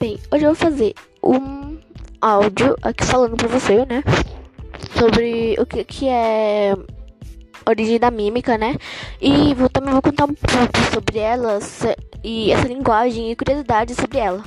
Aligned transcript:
Bem, 0.00 0.16
hoje 0.32 0.44
eu 0.44 0.54
vou 0.54 0.54
fazer 0.54 0.94
um 1.20 1.76
áudio 2.20 2.76
aqui 2.82 3.04
falando 3.04 3.36
pra 3.36 3.48
você, 3.48 3.84
né? 3.84 4.04
Sobre 4.96 5.56
o 5.58 5.66
que, 5.66 5.82
que 5.82 6.08
é 6.08 6.72
origem 7.66 7.98
da 7.98 8.08
mímica, 8.08 8.56
né? 8.56 8.76
E 9.20 9.52
vou, 9.54 9.68
também 9.68 9.90
vou 9.90 10.00
contar 10.00 10.26
um 10.26 10.34
pouco 10.34 10.94
sobre 10.94 11.18
ela 11.18 11.58
e 12.22 12.52
essa 12.52 12.68
linguagem 12.68 13.32
e 13.32 13.34
curiosidades 13.34 13.96
sobre 13.96 14.18
ela. 14.18 14.44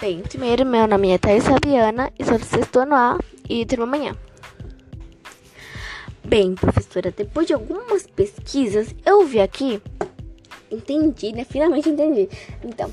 Bem, 0.00 0.20
primeiro, 0.20 0.64
meu 0.64 0.86
nome 0.86 1.10
é 1.10 1.18
Thais 1.18 1.48
Fabiana 1.48 2.12
e 2.16 2.24
sou 2.24 2.38
do 2.38 2.44
sexto 2.44 2.78
ano 2.78 2.94
A 2.94 3.18
e 3.50 3.66
turma 3.66 3.82
amanhã. 3.86 4.16
Bem, 6.24 6.54
professora, 6.54 7.10
depois 7.10 7.48
de 7.48 7.54
algumas 7.54 8.06
pesquisas, 8.06 8.94
eu 9.04 9.26
vi 9.26 9.40
aqui, 9.40 9.82
entendi, 10.70 11.32
né? 11.32 11.44
Finalmente 11.44 11.88
entendi. 11.88 12.28
Então, 12.62 12.88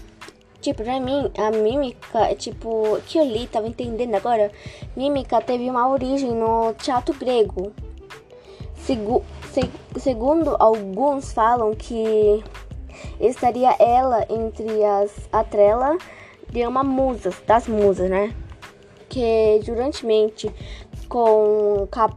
tipo, 0.61 0.83
pra 0.83 0.99
mim, 0.99 1.31
a 1.37 1.51
mímica, 1.51 2.33
tipo, 2.35 2.99
que 3.07 3.17
eu 3.17 3.25
li, 3.25 3.47
tava 3.47 3.67
entendendo 3.67 4.15
agora, 4.15 4.51
mímica 4.95 5.41
teve 5.41 5.69
uma 5.69 5.89
origem 5.89 6.31
no 6.31 6.73
teatro 6.75 7.13
grego. 7.15 7.73
Segu 8.75 9.23
se 9.51 9.69
segundo 9.99 10.55
alguns 10.59 11.33
falam 11.33 11.75
que 11.75 12.43
estaria 13.19 13.75
ela 13.79 14.25
entre 14.29 14.83
as 14.83 15.11
atrela 15.31 15.97
de 16.49 16.65
uma 16.65 16.83
musa, 16.83 17.31
das 17.45 17.67
musas, 17.67 18.09
né? 18.09 18.33
Que 19.09 19.59
durantemente 19.65 20.49
com 21.09 21.87
cap 21.91 22.15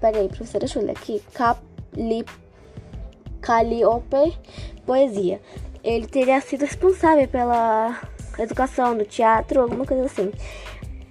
Peraí, 0.00 0.28
professora, 0.28 0.60
deixa 0.60 0.78
eu 0.78 0.84
ler 0.84 0.92
aqui. 0.92 1.20
Capli... 1.34 2.24
Calliope 3.40 4.36
Poesia. 4.86 5.40
Ele 5.88 6.06
teria 6.06 6.38
sido 6.42 6.66
responsável 6.66 7.26
pela 7.26 7.98
educação 8.38 8.94
do 8.94 9.06
teatro, 9.06 9.62
alguma 9.62 9.86
coisa 9.86 10.04
assim. 10.04 10.30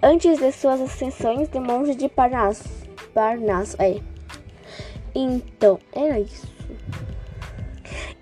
Antes 0.04 0.38
de 0.38 0.52
suas 0.52 0.80
ascensões 0.80 1.50
de 1.50 1.60
monge 1.60 1.96
de 1.96 2.08
Parnaso. 2.08 2.64
Parnaso, 3.12 3.76
é. 3.80 4.00
Então, 5.16 5.80
era 5.92 6.20
isso. 6.20 6.46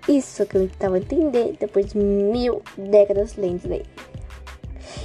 Isso 0.08 0.46
que 0.46 0.56
eu 0.56 0.66
tentava 0.66 0.96
entender 0.96 1.58
depois 1.60 1.92
de 1.92 1.98
mil 1.98 2.62
décadas 2.78 3.36
lendo 3.36 3.68
daí. 3.68 3.84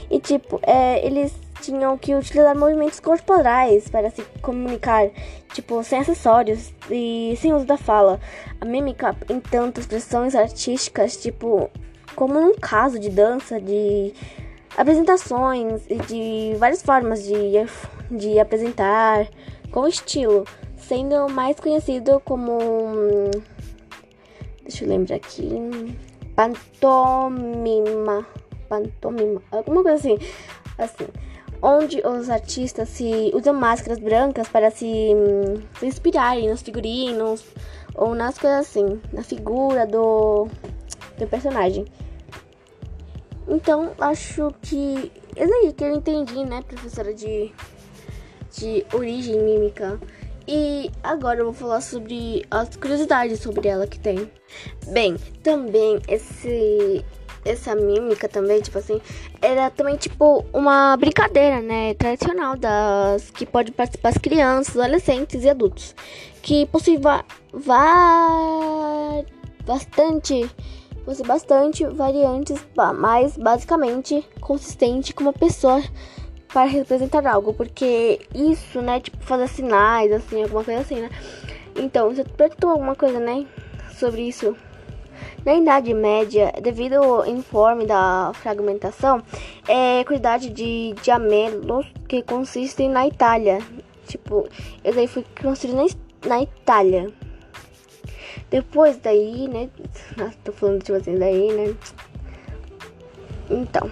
E 0.10 0.22
tipo, 0.22 0.58
é, 0.64 1.06
eles 1.06 1.34
tinham 1.62 1.98
que 1.98 2.16
utilizar 2.16 2.58
movimentos 2.58 3.02
corporais 3.02 3.90
para 3.90 4.10
se 4.10 4.24
comunicar, 4.42 5.10
tipo, 5.54 5.84
sem 5.84 6.00
acessórios 6.00 6.74
e 6.90 7.38
sem 7.40 7.54
uso 7.54 7.66
da 7.66 7.78
fala. 7.78 8.20
A 8.60 8.66
mímica, 8.66 9.16
em 9.30 9.40
tantas 9.40 9.84
expressões 9.84 10.36
artísticas, 10.36 11.18
tipo, 11.18 11.70
como 12.16 12.40
num 12.40 12.56
caso 12.56 13.00
de 13.00 13.10
dança, 13.10 13.60
de 13.60 14.14
apresentações 14.78 15.84
e 15.90 15.96
de 15.96 16.56
várias 16.58 16.82
formas 16.82 17.24
de, 17.24 17.52
de 18.10 18.40
apresentar 18.40 19.28
com 19.72 19.88
estilo, 19.88 20.46
sendo 20.78 21.30
mais 21.30 21.60
conhecido 21.60 22.22
como. 22.26 22.60
Deixa 24.64 24.86
eu 24.86 24.90
lembrar 24.90 25.18
aqui. 25.18 25.98
Pantomima. 26.36 28.26
Pantomima. 28.70 29.42
Alguma 29.52 29.84
coisa 29.84 29.98
assim. 29.98 30.18
Assim 30.78 31.08
onde 31.62 32.02
os 32.06 32.30
artistas 32.30 32.90
se 32.90 33.32
usam 33.34 33.54
máscaras 33.54 34.00
brancas 34.00 34.48
para 34.48 34.72
se, 34.72 34.86
hum, 34.86 35.62
se 35.80 35.86
inspirarem 35.86 36.50
nos 36.50 36.62
figurinos 36.62 37.44
ou 37.94 38.16
nas 38.16 38.38
coisas 38.38 38.62
assim, 38.62 39.00
na 39.14 39.24
figura 39.24 39.86
do, 39.86 40.48
do 41.18 41.28
personagem. 41.28 41.86
Então, 43.48 43.92
acho 44.00 44.54
que 44.62 45.12
é 45.36 45.44
aí 45.44 45.74
que 45.74 45.84
eu 45.84 45.96
entendi, 45.96 46.46
né, 46.46 46.62
professora 46.62 47.14
de, 47.14 47.52
de 48.58 48.86
origem 48.94 49.42
mímica. 49.42 50.00
E 50.48 50.90
agora 51.04 51.40
eu 51.40 51.46
vou 51.46 51.54
falar 51.54 51.82
sobre 51.82 52.46
as 52.50 52.76
curiosidades 52.76 53.40
sobre 53.40 53.68
ela 53.68 53.86
que 53.86 54.00
tem. 54.00 54.30
Bem, 54.88 55.16
também 55.44 56.02
esse 56.08 57.06
essa 57.44 57.76
mímica 57.76 58.28
também, 58.28 58.62
tipo 58.62 58.78
assim, 58.78 59.02
era 59.42 59.70
também 59.70 59.96
tipo 59.96 60.46
uma 60.54 60.96
brincadeira, 60.98 61.62
né, 61.62 61.94
tradicional 61.96 62.56
das 62.56 63.30
que 63.32 63.46
pode 63.46 63.72
participar 63.72 64.10
as 64.10 64.18
crianças, 64.18 64.78
adolescentes 64.78 65.44
e 65.44 65.50
adultos, 65.50 65.96
que 66.42 66.66
possui 66.68 66.98
va, 66.98 67.26
va 67.54 69.24
bastante 69.66 70.50
possui 71.06 71.26
bastante 71.26 71.86
variantes, 71.86 72.60
mas 72.96 73.36
basicamente 73.36 74.24
consistente 74.40 75.14
com 75.14 75.24
uma 75.24 75.34
pessoa 75.34 75.82
para 76.48 76.66
representar 76.66 77.26
algo, 77.26 77.54
porque 77.54 78.20
isso, 78.36 78.82
né, 78.82 79.00
tipo 79.00 79.18
fazer 79.22 79.48
sinais 79.48 80.12
assim, 80.12 80.44
alguma 80.44 80.64
coisa 80.64 80.82
assim, 80.82 81.02
né? 81.02 81.10
Então, 81.76 82.14
você 82.14 82.24
perguntou 82.24 82.70
alguma 82.70 82.96
coisa, 82.96 83.20
né, 83.20 83.46
sobre 83.98 84.24
isso? 84.24 84.56
Na 85.44 85.56
Idade 85.56 85.94
Média, 85.94 86.54
devido 86.62 86.96
ao 86.96 87.26
informe 87.26 87.88
da 87.88 88.32
fragmentação, 88.36 89.24
é 89.68 90.04
quantidade 90.04 90.50
de 90.50 90.94
diamelos 91.02 91.88
que 92.08 92.22
consistem 92.22 92.90
na 92.90 93.08
Itália. 93.08 93.58
Tipo, 94.06 94.48
esse 94.84 95.00
aí 95.00 95.08
foi 95.08 95.26
construído 95.42 95.78
na, 95.78 96.30
na 96.30 96.44
Itália. 96.44 97.12
Depois 98.52 98.98
daí, 98.98 99.48
né? 99.48 99.70
Tô 100.44 100.52
falando 100.52 100.84
tipo 100.84 100.98
assim, 100.98 101.18
daí, 101.18 101.52
né? 101.54 101.76
Então. 103.50 103.90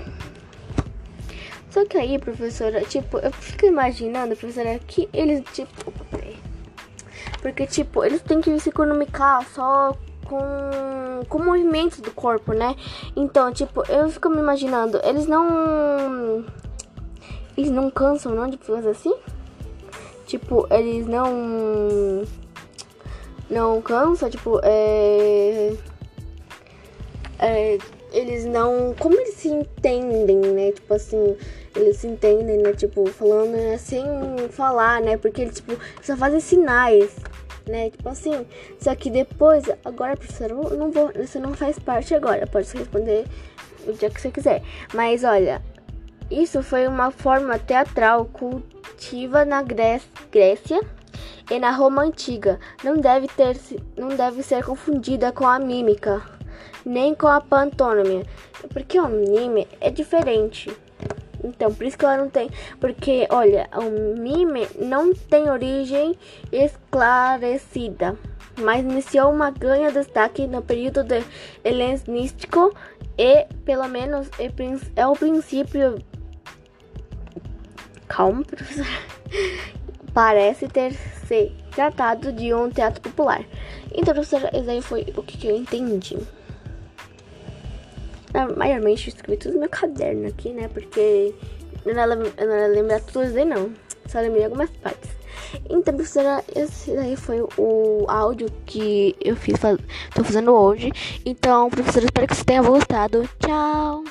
Só 1.71 1.85
que 1.85 1.97
aí, 1.97 2.19
professora, 2.19 2.81
tipo, 2.81 3.17
eu 3.19 3.31
fico 3.31 3.65
imaginando, 3.65 4.35
professora, 4.35 4.79
que 4.85 5.09
eles, 5.13 5.43
tipo. 5.53 5.91
Porque, 7.41 7.65
tipo, 7.65 8.03
eles 8.03 8.21
têm 8.21 8.41
que 8.41 8.59
se 8.59 8.69
economicar 8.69 9.47
só 9.49 9.97
com, 10.25 10.37
com 11.25 11.39
movimentos 11.39 11.99
do 11.99 12.11
corpo, 12.11 12.53
né? 12.53 12.75
Então, 13.15 13.51
tipo, 13.51 13.83
eu 13.91 14.09
fico 14.09 14.29
me 14.29 14.39
imaginando, 14.39 14.99
eles 15.03 15.25
não. 15.27 16.45
Eles 17.57 17.71
não 17.71 17.89
cansam, 17.89 18.33
não, 18.33 18.47
de 18.47 18.57
fazer 18.57 18.89
assim? 18.89 19.13
Tipo, 20.25 20.67
eles 20.71 21.07
não. 21.07 22.23
Não 23.49 23.81
cansam, 23.81 24.29
tipo, 24.29 24.59
é. 24.63 25.73
É, 27.39 27.77
eles 28.11 28.45
não. 28.45 28.93
Como 28.97 29.15
eles 29.15 29.35
se 29.35 29.49
entendem, 29.49 30.37
né? 30.37 30.71
Tipo 30.71 30.93
assim, 30.93 31.35
eles 31.75 31.97
se 31.97 32.07
entendem, 32.07 32.57
né? 32.59 32.73
Tipo, 32.73 33.07
falando 33.07 33.51
né, 33.51 33.77
sem 33.77 34.05
falar, 34.49 35.01
né? 35.01 35.17
Porque 35.17 35.41
eles, 35.41 35.55
tipo, 35.55 35.77
só 36.01 36.15
fazem 36.15 36.39
sinais 36.39 37.15
né? 37.69 37.89
Tipo 37.89 38.09
assim, 38.09 38.45
só 38.79 38.93
que 38.95 39.09
depois, 39.09 39.65
agora, 39.85 40.17
professora, 40.17 40.53
eu 40.53 40.77
não 40.77 40.91
vou, 40.91 41.11
você 41.13 41.39
não 41.39 41.53
faz 41.53 41.79
parte 41.79 42.13
agora, 42.13 42.45
pode 42.47 42.71
responder 42.75 43.25
o 43.87 43.93
dia 43.93 44.09
que 44.09 44.19
você 44.19 44.31
quiser. 44.31 44.61
Mas 44.93 45.23
olha, 45.23 45.61
isso 46.29 46.61
foi 46.61 46.87
uma 46.87 47.11
forma 47.11 47.57
teatral 47.57 48.25
cultiva 48.25 49.45
na 49.45 49.63
Grécia 49.63 50.79
e 51.49 51.59
na 51.59 51.71
Roma 51.71 52.03
antiga. 52.03 52.59
Não 52.83 52.97
deve 52.97 53.27
ter, 53.27 53.57
não 53.97 54.09
deve 54.09 54.43
ser 54.43 54.63
confundida 54.63 55.31
com 55.31 55.47
a 55.47 55.57
mímica, 55.57 56.21
nem 56.85 57.15
com 57.15 57.27
a 57.27 57.41
pantomima, 57.41 58.23
porque 58.73 58.99
o 58.99 59.07
mime 59.07 59.67
é 59.79 59.89
diferente. 59.89 60.75
Então, 61.43 61.73
por 61.73 61.85
isso 61.85 61.97
que 61.97 62.05
ela 62.05 62.17
não 62.17 62.29
tem. 62.29 62.49
Porque, 62.79 63.27
olha, 63.29 63.69
o 63.73 64.19
mime 64.19 64.67
não 64.77 65.13
tem 65.13 65.49
origem 65.49 66.17
esclarecida, 66.51 68.17
mas 68.57 68.81
iniciou 68.81 69.31
uma 69.31 69.51
ganha 69.51 69.91
destaque 69.91 70.47
no 70.47 70.61
período 70.61 71.03
de 71.03 71.23
helenístico 71.63 72.73
e, 73.17 73.45
pelo 73.65 73.87
menos, 73.87 74.29
é, 74.39 74.51
é 74.95 75.07
o 75.07 75.13
princípio. 75.13 76.03
Calma, 78.07 78.43
professor. 78.43 78.85
Parece 80.13 80.67
ter 80.67 80.93
se 81.27 81.51
tratado 81.71 82.33
de 82.33 82.53
um 82.53 82.69
teatro 82.69 82.99
popular. 83.01 83.45
Então, 83.93 84.13
professora, 84.13 84.49
esse 84.53 84.69
aí 84.69 84.81
foi 84.81 85.05
o 85.15 85.21
que 85.21 85.47
eu 85.47 85.55
entendi 85.55 86.17
maiormente 88.55 89.09
escrevi 89.09 89.37
tudo 89.37 89.53
no 89.53 89.61
meu 89.61 89.69
caderno 89.69 90.27
aqui, 90.27 90.51
né? 90.51 90.67
Porque 90.67 91.33
eu 91.85 91.95
não, 91.95 92.03
eu 92.03 92.47
não 92.47 92.73
lembrar 92.73 93.01
tudo 93.01 93.21
aí, 93.21 93.45
não. 93.45 93.71
Só 94.07 94.19
lembrei 94.19 94.45
algumas 94.45 94.69
partes. 94.69 95.11
Então, 95.69 95.95
professora, 95.95 96.43
esse 96.55 96.91
daí 96.93 97.15
foi 97.15 97.41
o 97.57 98.05
áudio 98.07 98.47
que 98.65 99.15
eu 99.19 99.35
fiz, 99.35 99.59
tô 100.13 100.23
fazendo 100.23 100.53
hoje. 100.53 100.91
Então, 101.25 101.69
professora, 101.69 102.05
espero 102.05 102.27
que 102.27 102.35
você 102.35 102.43
tenha 102.43 102.61
gostado. 102.61 103.27
Tchau! 103.39 104.03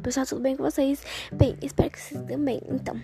Pessoal, 0.00 0.26
tudo 0.26 0.40
bem 0.40 0.56
com 0.56 0.62
vocês? 0.62 1.02
Bem, 1.32 1.56
espero 1.62 1.90
que 1.90 2.00
vocês 2.00 2.22
também. 2.24 2.60
Então, 2.68 3.00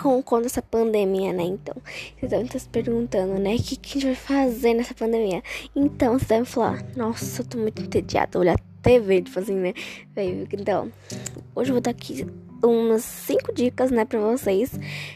com 0.00 0.20
conta 0.22 0.46
essa 0.46 0.60
pandemia, 0.60 1.32
né? 1.32 1.44
Então, 1.44 1.74
vocês 2.18 2.30
devem 2.30 2.46
estar 2.46 2.58
se 2.58 2.68
perguntando, 2.68 3.38
né? 3.38 3.54
O 3.54 3.62
que, 3.62 3.76
que 3.76 3.98
a 3.98 4.00
gente 4.00 4.06
vai 4.06 4.14
fazer 4.14 4.74
nessa 4.74 4.94
pandemia? 4.94 5.42
Então, 5.74 6.18
vocês 6.18 6.28
devem 6.28 6.44
falar, 6.44 6.84
nossa, 6.96 7.42
eu 7.42 7.46
tô 7.46 7.58
muito 7.58 7.80
entediada, 7.80 8.38
olhar 8.38 8.58
TV, 8.82 9.22
tipo 9.22 9.38
assim, 9.38 9.54
né? 9.54 9.74
Então, 10.52 10.90
hoje 11.54 11.70
eu 11.70 11.74
vou 11.74 11.80
dar 11.80 11.92
aqui 11.92 12.26
umas 12.62 13.02
5 13.02 13.52
dicas, 13.54 13.90
né, 13.90 14.04
pra 14.04 14.18
vocês, 14.18 14.72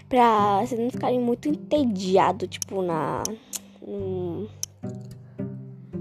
pra 0.08 0.60
vocês 0.60 0.80
não 0.80 0.90
ficarem 0.90 1.20
muito 1.20 1.48
entediados, 1.48 2.48
tipo, 2.48 2.82
na. 2.82 3.22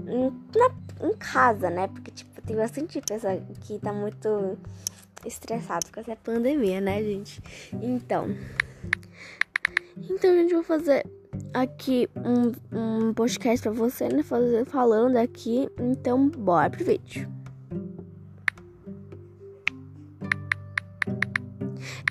na, 0.06 1.08
em 1.08 1.16
casa, 1.18 1.68
né? 1.70 1.88
Porque, 1.88 2.10
tipo, 2.10 2.35
tem 2.46 2.56
bastante 2.56 3.00
pessoa 3.00 3.36
que 3.62 3.78
tá 3.80 3.92
muito 3.92 4.56
estressado 5.24 5.86
com 5.92 6.00
essa 6.00 6.14
pandemia, 6.16 6.80
né, 6.80 7.02
gente? 7.02 7.42
Então. 7.82 8.28
Então, 9.96 10.32
gente, 10.34 10.54
vou 10.54 10.62
fazer 10.62 11.04
aqui 11.52 12.08
um, 12.16 13.08
um 13.08 13.14
podcast 13.14 13.62
pra 13.62 13.72
você, 13.72 14.08
né? 14.08 14.22
Fazer, 14.22 14.64
falando 14.66 15.16
aqui. 15.16 15.68
Então, 15.78 16.28
bora 16.28 16.70
pro 16.70 16.84
vídeo. 16.84 17.28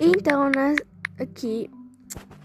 Então, 0.00 0.50
né, 0.50 0.76
aqui, 1.18 1.70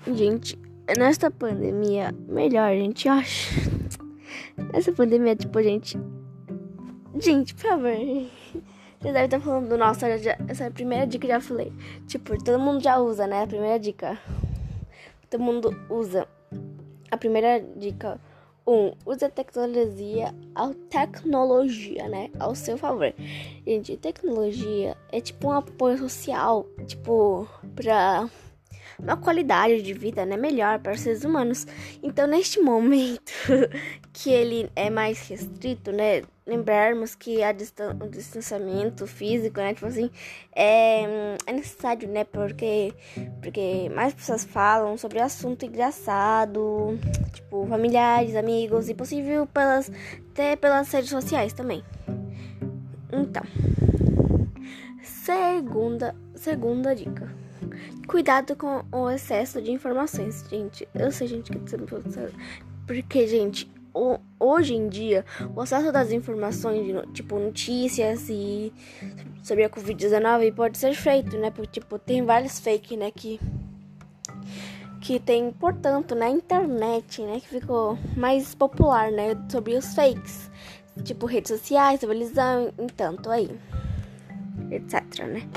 gente, 0.07 0.57
nesta 0.97 1.29
pandemia, 1.29 2.15
melhor, 2.27 2.71
gente, 2.73 3.07
eu 3.07 3.13
acho. 3.13 3.59
Nessa 4.73 4.93
pandemia, 4.93 5.35
tipo, 5.35 5.61
gente. 5.61 5.97
Gente, 7.21 7.53
por 7.53 7.61
favor. 7.61 7.91
Vocês 7.91 9.13
devem 9.13 9.25
estar 9.25 9.39
falando, 9.39 9.77
nossa, 9.77 10.07
essa 10.07 10.63
é 10.63 10.69
primeira 10.71 11.05
dica 11.05 11.27
que 11.27 11.31
já 11.31 11.39
falei. 11.39 11.71
Tipo, 12.07 12.35
todo 12.43 12.59
mundo 12.59 12.81
já 12.81 12.97
usa, 12.97 13.27
né? 13.27 13.43
A 13.43 13.47
primeira 13.47 13.79
dica. 13.79 14.19
Todo 15.29 15.39
mundo 15.39 15.69
usa. 15.87 16.27
A 17.11 17.17
primeira 17.17 17.63
dica. 17.75 18.19
Um, 18.65 18.93
use 19.05 19.23
a 19.23 19.29
tecnologia, 19.29 20.33
a 20.55 20.71
tecnologia, 20.89 22.07
né, 22.07 22.29
ao 22.39 22.53
seu 22.53 22.77
favor. 22.77 23.13
Gente, 23.65 23.97
tecnologia 23.97 24.95
é 25.11 25.19
tipo 25.19 25.47
um 25.47 25.51
apoio 25.51 25.97
social, 25.97 26.67
tipo, 26.85 27.47
pra 27.75 28.29
uma 29.03 29.17
qualidade 29.17 29.81
de 29.81 29.93
vida, 29.93 30.25
né, 30.25 30.37
melhor 30.37 30.79
para 30.79 30.93
os 30.93 31.01
seres 31.01 31.23
humanos. 31.23 31.65
Então, 32.03 32.27
neste 32.27 32.59
momento 32.59 33.31
que 34.13 34.29
ele 34.29 34.69
é 34.75 34.89
mais 34.89 35.27
restrito, 35.27 35.91
né, 35.91 36.21
lembrarmos 36.45 37.15
que 37.15 37.43
a 37.43 37.51
distan 37.51 37.97
o 38.01 38.09
distanciamento 38.09 39.07
físico, 39.07 39.59
né, 39.59 39.73
tipo 39.73 39.87
assim, 39.87 40.09
é, 40.55 41.35
é 41.45 41.53
necessário, 41.53 42.07
né, 42.07 42.23
porque 42.23 42.93
porque 43.41 43.89
mais 43.89 44.13
pessoas 44.13 44.43
falam 44.43 44.97
sobre 44.97 45.19
assunto 45.19 45.65
engraçado, 45.65 46.97
tipo 47.33 47.65
familiares, 47.67 48.35
amigos 48.35 48.89
e 48.89 48.93
possível 48.93 49.47
pelas 49.47 49.91
até 50.31 50.55
pelas 50.55 50.91
redes 50.91 51.09
sociais 51.09 51.53
também. 51.53 51.83
Então, 53.11 53.43
segunda 55.03 56.15
segunda 56.35 56.95
dica 56.95 57.40
Cuidado 58.11 58.57
com 58.57 58.83
o 58.91 59.09
excesso 59.09 59.61
de 59.61 59.71
informações, 59.71 60.45
gente. 60.49 60.85
Eu 60.93 61.13
sei, 61.13 61.27
gente, 61.27 61.49
que 61.49 61.59
porque, 62.85 63.25
gente, 63.25 63.71
hoje 64.37 64.75
em 64.75 64.89
dia, 64.89 65.23
o 65.55 65.61
acesso 65.61 65.93
das 65.93 66.11
informações, 66.11 66.85
tipo 67.13 67.39
notícias 67.39 68.27
e 68.27 68.73
sobre 69.41 69.63
a 69.63 69.69
Covid-19 69.69 70.53
pode 70.53 70.77
ser 70.77 70.93
feito, 70.93 71.37
né? 71.37 71.51
Porque, 71.51 71.79
tipo, 71.79 71.97
tem 71.97 72.25
vários 72.25 72.59
fake, 72.59 72.97
né, 72.97 73.11
que 73.11 73.39
que 74.99 75.17
tem, 75.17 75.49
portanto, 75.53 76.13
na 76.13 76.29
internet, 76.29 77.21
né, 77.21 77.39
que 77.39 77.47
ficou 77.47 77.97
mais 78.17 78.53
popular, 78.53 79.09
né, 79.09 79.41
sobre 79.49 79.73
os 79.75 79.95
fakes, 79.95 80.51
tipo 81.05 81.25
redes 81.25 81.49
sociais, 81.49 82.01
televisão, 82.01 82.73
entanto 82.77 83.31
aí, 83.31 83.49
etc, 84.69 85.25
né? 85.27 85.49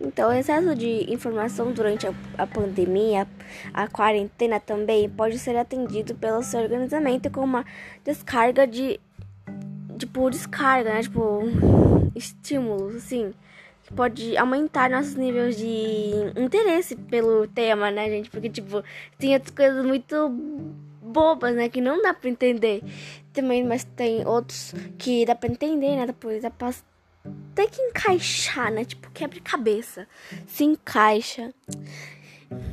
Então, 0.00 0.30
o 0.30 0.32
excesso 0.32 0.74
de 0.74 1.12
informação 1.12 1.72
durante 1.72 2.06
a, 2.06 2.14
a, 2.38 2.46
pandemia, 2.46 3.28
a 3.74 3.86
quarentena 3.86 4.58
também 4.58 5.10
pode 5.10 5.38
ser 5.38 5.56
atendido 5.56 6.14
pelo 6.14 6.42
seu 6.42 6.60
organizamento 6.60 7.30
com 7.30 7.42
uma 7.42 7.66
descarga 8.02 8.66
de. 8.66 8.98
Tipo, 9.98 10.30
descarga, 10.30 10.94
né? 10.94 11.02
Tipo, 11.02 11.42
estímulos, 12.16 12.96
assim. 12.96 13.34
Que 13.84 13.92
pode 13.92 14.38
aumentar 14.38 14.88
nossos 14.88 15.14
níveis 15.16 15.58
de 15.58 16.12
interesse 16.34 16.96
pelo 16.96 17.46
tema, 17.46 17.90
né, 17.90 18.08
gente? 18.08 18.30
Porque, 18.30 18.48
tipo, 18.48 18.82
tem 19.18 19.34
outras 19.34 19.54
coisas 19.54 19.84
muito 19.84 20.30
bobas, 21.02 21.54
né? 21.54 21.68
Que 21.68 21.82
não 21.82 22.00
dá 22.00 22.14
pra 22.14 22.30
entender. 22.30 22.82
Também, 23.34 23.62
mas 23.62 23.84
tem 23.84 24.26
outros 24.26 24.74
que 24.96 25.26
dá 25.26 25.34
pra 25.34 25.50
entender, 25.50 25.96
né? 25.96 26.06
Depois 26.06 26.42
dá 26.42 26.50
pra 26.50 26.72
tem 27.54 27.68
que 27.68 27.80
encaixar, 27.82 28.72
né? 28.72 28.84
Tipo, 28.84 29.10
quebra-cabeça. 29.10 30.06
Se 30.46 30.64
encaixa. 30.64 31.52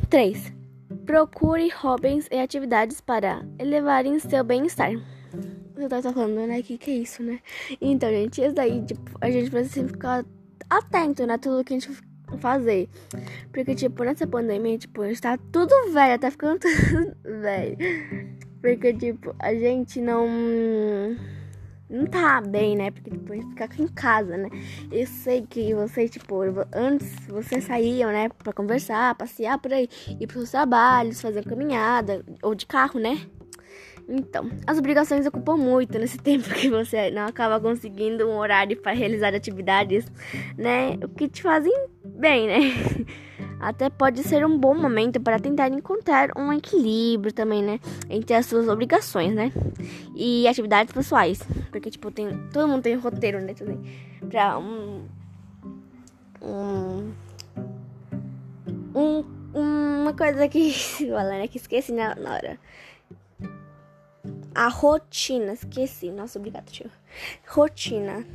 3. 0.10 0.54
Procure 1.06 1.70
hobbies 1.70 2.28
e 2.32 2.38
atividades 2.38 3.02
para 3.02 3.46
elevarem 3.60 4.18
seu 4.20 4.44
bem-estar. 4.44 4.92
Você 5.76 5.90
tá 5.90 6.14
falando, 6.14 6.48
né? 6.48 6.62
Que 6.62 6.78
que 6.78 6.92
é 6.92 6.96
isso, 6.96 7.22
né? 7.22 7.40
Então, 7.80 8.10
gente, 8.10 8.42
isso 8.42 8.56
daí, 8.56 8.84
tipo, 8.84 9.12
a 9.22 9.30
gente 9.30 9.52
precisa 9.52 9.88
ficar 9.88 10.26
atento, 10.70 11.26
né? 11.26 11.38
Tudo 11.38 11.64
que 11.64 11.74
a 11.74 11.80
gente 11.80 11.92
fazer. 12.40 12.90
Porque, 13.52 13.76
tipo, 13.76 14.04
nessa 14.04 14.26
pandemia, 14.28 14.78
tipo, 14.78 15.02
a 15.02 15.08
gente 15.08 15.22
tá 15.22 15.38
tudo 15.52 15.74
velho, 15.92 16.20
tá 16.20 16.32
ficando 16.32 16.60
tudo 16.60 17.16
velho. 17.42 17.78
Porque, 18.62 18.94
tipo, 18.94 19.36
a 19.40 19.54
gente 19.54 20.02
não 20.02 20.28
não 21.90 22.06
tá 22.06 22.42
bem, 22.42 22.76
né? 22.76 22.92
Porque 22.92 23.10
depois 23.10 23.44
ficar 23.46 23.70
em 23.80 23.88
casa, 23.88 24.38
né? 24.38 24.50
Eu 24.92 25.08
sei 25.08 25.46
que 25.48 25.74
vocês, 25.74 26.12
tipo, 26.12 26.36
antes 26.74 27.08
vocês 27.28 27.64
saíam, 27.64 28.12
né? 28.12 28.30
Pra 28.30 28.54
conversar, 28.54 29.16
passear 29.16 29.58
por 29.58 29.72
aí, 29.74 29.88
ir 30.20 30.28
pros 30.28 30.52
trabalhos, 30.52 31.22
fazer 31.22 31.44
caminhada, 31.46 32.24
ou 32.42 32.54
de 32.54 32.66
carro, 32.66 33.00
né? 33.00 33.28
Então, 34.08 34.50
as 34.66 34.78
obrigações 34.78 35.26
ocupam 35.26 35.58
muito 35.58 36.00
nesse 36.00 36.18
tempo 36.20 36.50
que 36.54 36.70
você 36.70 37.12
não 37.12 37.26
acaba 37.26 37.60
conseguindo 37.60 38.28
um 38.28 38.38
horário 38.38 38.78
para 38.78 38.94
realizar 38.94 39.36
atividades, 39.36 40.06
né? 40.58 40.98
O 41.04 41.10
que 41.10 41.28
te 41.28 41.42
fazem 41.42 41.74
bem, 42.04 42.48
né? 42.48 42.60
Até 43.60 43.90
pode 43.90 44.22
ser 44.24 44.46
um 44.46 44.58
bom 44.58 44.76
momento 44.76 45.20
para 45.20 45.40
tentar 45.40 45.68
encontrar 45.70 46.30
um 46.38 46.54
equilíbrio 46.54 47.34
também, 47.34 47.64
né? 47.64 47.80
Entre 48.08 48.36
as 48.36 48.46
suas 48.46 48.68
obrigações, 48.68 49.34
né? 49.34 49.52
E 50.16 50.48
atividades 50.48 50.94
pessoais. 50.94 51.42
Porque, 51.72 51.90
tipo, 51.90 52.12
tem, 52.12 52.30
todo 52.54 52.68
mundo 52.68 52.84
tem 52.84 52.96
roteiro, 52.96 53.42
né? 53.42 53.56
Também. 53.56 53.82
Pra 54.30 54.60
um. 54.60 55.06
Um. 56.40 57.12
um 58.96 59.38
uma 60.02 60.14
coisa 60.14 60.48
que. 60.48 60.72
Fala, 61.10 61.30
né? 61.30 61.48
Que 61.48 61.58
esqueci 61.58 61.92
na 61.92 62.10
hora. 62.12 62.60
A 64.58 64.70
rotina. 64.70 65.54
Esqueci. 65.54 66.10
Nossa, 66.10 66.42
tio. 66.66 66.90
Rotina. 67.48 68.26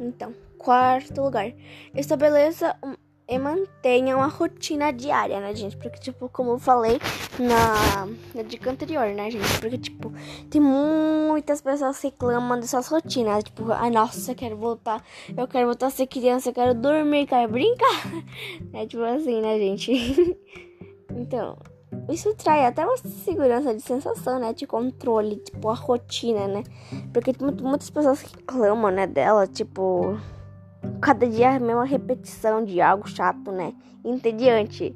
Então, 0.00 0.34
quarto 0.56 1.20
lugar. 1.20 1.52
Estabeleça 1.94 2.74
um 2.82 2.94
e 3.28 3.38
mantenha 3.38 4.16
uma 4.16 4.26
rotina 4.26 4.90
diária, 4.90 5.38
né, 5.38 5.54
gente? 5.54 5.76
Porque, 5.76 6.00
tipo, 6.00 6.30
como 6.30 6.52
eu 6.52 6.58
falei 6.58 6.98
na, 7.38 8.06
na 8.34 8.42
dica 8.42 8.70
anterior, 8.70 9.06
né, 9.10 9.30
gente? 9.30 9.60
Porque, 9.60 9.76
tipo, 9.76 10.12
tem 10.48 10.62
muitas 10.62 11.60
pessoas 11.60 12.00
reclamam 12.02 12.58
dessas 12.58 12.88
rotinas. 12.88 13.44
Tipo, 13.44 13.70
ai, 13.70 13.90
nossa, 13.90 14.32
eu 14.32 14.34
quero 14.34 14.56
voltar, 14.56 15.04
eu 15.36 15.46
quero 15.46 15.66
voltar 15.66 15.88
a 15.88 15.90
ser 15.90 16.06
criança, 16.06 16.48
eu 16.48 16.54
quero 16.54 16.74
dormir, 16.74 17.26
quero 17.26 17.52
brincar. 17.52 17.86
É 18.72 18.86
tipo 18.86 19.02
assim, 19.02 19.42
né, 19.42 19.58
gente? 19.58 20.36
então, 21.14 21.56
isso 22.10 22.34
traz 22.34 22.66
até 22.66 22.84
uma 22.84 22.96
segurança 22.96 23.74
de 23.74 23.82
sensação, 23.82 24.38
né? 24.38 24.52
De 24.52 24.66
controle, 24.66 25.36
tipo, 25.36 25.68
a 25.68 25.74
rotina, 25.74 26.46
né? 26.48 26.62
Porque 27.12 27.32
tipo, 27.32 27.44
muitas 27.62 27.90
pessoas 27.90 28.20
reclamam, 28.22 28.90
né, 28.90 29.06
dela, 29.06 29.46
tipo 29.46 30.18
cada 31.00 31.26
dia 31.26 31.52
é 31.52 31.56
a 31.56 31.60
mesma 31.60 31.84
repetição 31.84 32.64
de 32.64 32.80
algo 32.80 33.08
chato, 33.08 33.50
né? 33.52 33.74
Entediante. 34.04 34.94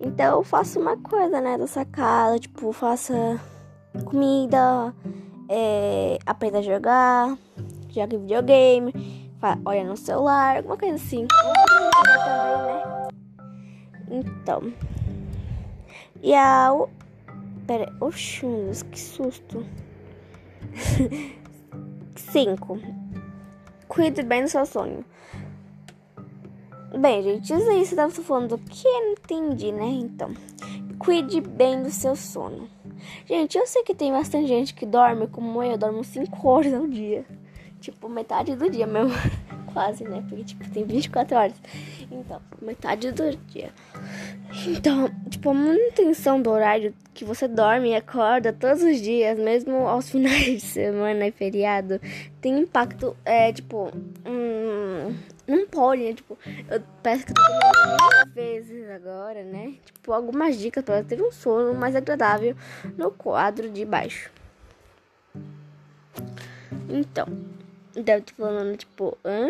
Então 0.00 0.38
eu 0.38 0.42
faço 0.42 0.80
uma 0.80 0.96
coisa, 0.96 1.40
né, 1.40 1.56
da 1.56 1.84
casa, 1.84 2.38
tipo, 2.38 2.72
faça 2.72 3.40
comida, 4.04 4.94
é, 5.48 6.18
aprenda 6.26 6.58
a 6.58 6.62
jogar, 6.62 7.38
joga 7.88 8.18
videogame, 8.18 8.92
olha 9.64 9.84
no 9.84 9.96
celular, 9.96 10.58
alguma 10.58 10.76
coisa 10.76 10.96
assim. 10.96 11.22
Né? 11.22 11.28
Então. 14.10 14.72
E 16.24 16.34
a. 16.34 16.70
Pera, 17.66 17.94
oxi, 18.00 18.46
que 18.90 18.98
susto. 18.98 19.62
Cinco. 22.16 22.80
Cuide 23.86 24.22
bem 24.22 24.42
do 24.42 24.48
seu 24.48 24.64
sonho. 24.64 25.04
Bem, 26.98 27.22
gente, 27.22 27.52
isso 27.52 27.68
aí 27.68 27.84
você 27.84 27.94
tava 27.94 28.10
falando 28.10 28.56
do 28.56 28.58
que 28.58 28.88
eu 28.88 29.00
não 29.02 29.12
entendi, 29.12 29.70
né? 29.70 29.84
Então, 29.84 30.32
cuide 30.98 31.42
bem 31.42 31.82
do 31.82 31.90
seu 31.90 32.16
sono. 32.16 32.70
Gente, 33.26 33.58
eu 33.58 33.66
sei 33.66 33.82
que 33.82 33.94
tem 33.94 34.10
bastante 34.10 34.46
gente 34.46 34.72
que 34.72 34.86
dorme 34.86 35.26
como 35.26 35.62
eu, 35.62 35.72
eu 35.72 35.78
dormo 35.78 36.02
5 36.02 36.48
horas 36.48 36.72
ao 36.72 36.86
dia. 36.86 37.26
Tipo, 37.80 38.08
metade 38.08 38.56
do 38.56 38.70
dia 38.70 38.86
mesmo. 38.86 39.12
Quase, 39.74 40.04
né? 40.04 40.24
Porque, 40.26 40.44
tipo, 40.44 40.70
tem 40.70 40.84
24 40.84 41.36
horas. 41.36 41.54
Então, 42.10 42.40
metade 42.62 43.12
do 43.12 43.36
dia. 43.36 43.70
Então, 44.66 45.10
tipo, 45.28 45.50
a 45.50 45.54
manutenção 45.54 46.40
do 46.40 46.50
horário 46.50 46.94
que 47.12 47.24
você 47.24 47.46
dorme 47.46 47.90
e 47.90 47.96
acorda 47.96 48.52
todos 48.52 48.82
os 48.82 49.00
dias, 49.00 49.38
mesmo 49.38 49.86
aos 49.86 50.08
finais 50.10 50.44
de 50.44 50.60
semana 50.60 51.26
e 51.26 51.30
feriado, 51.30 52.00
tem 52.40 52.60
impacto, 52.60 53.16
é, 53.24 53.52
tipo, 53.52 53.90
hum, 54.26 55.14
não 55.46 55.66
pode, 55.66 56.02
né? 56.02 56.14
Tipo, 56.14 56.38
eu 56.70 56.82
peço 57.02 57.26
que 57.26 57.32
eu 57.32 57.34
tô 57.34 58.24
mil 58.24 58.34
vezes 58.34 58.88
agora, 58.90 59.44
né? 59.44 59.74
Tipo, 59.84 60.12
algumas 60.12 60.58
dicas 60.58 60.82
para 60.82 61.04
ter 61.04 61.20
um 61.20 61.30
sono 61.30 61.74
mais 61.74 61.94
agradável 61.94 62.56
no 62.96 63.10
quadro 63.10 63.68
de 63.68 63.84
baixo. 63.84 64.30
Então, 66.88 67.26
deve 67.94 68.22
tô 68.22 68.34
falando, 68.34 68.76
tipo, 68.76 69.18
hã? 69.24 69.48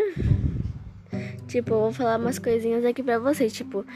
Tipo, 1.46 1.74
eu 1.74 1.80
vou 1.80 1.92
falar 1.92 2.18
umas 2.18 2.38
coisinhas 2.38 2.84
aqui 2.84 3.02
pra 3.02 3.18
vocês, 3.18 3.52
tipo, 3.52 3.86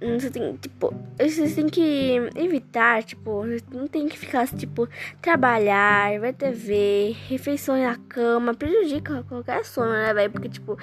você 0.00 0.30
tem, 0.30 0.56
tipo, 0.56 0.94
vocês 1.18 1.54
têm 1.56 1.68
que 1.68 2.30
evitar, 2.36 3.02
tipo, 3.02 3.44
não 3.72 3.88
tem 3.88 4.08
que 4.08 4.16
ficar, 4.16 4.46
tipo, 4.46 4.88
trabalhar, 5.20 6.20
ver 6.20 6.34
TV, 6.34 7.16
refeições 7.26 7.82
na 7.82 7.96
cama, 8.08 8.54
prejudica 8.54 9.24
qualquer 9.24 9.64
sono, 9.64 9.90
né, 9.90 10.14
velho? 10.14 10.30
Porque, 10.30 10.48
tipo, 10.48 10.78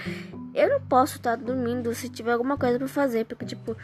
eu 0.53 0.69
não 0.69 0.81
posso 0.81 1.15
estar 1.15 1.37
dormindo 1.37 1.93
se 1.95 2.09
tiver 2.09 2.33
alguma 2.33 2.57
coisa 2.57 2.77
pra 2.77 2.89
fazer, 2.89 3.25
porque, 3.25 3.45
tipo, 3.45 3.75